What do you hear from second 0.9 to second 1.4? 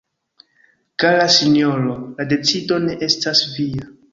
Kara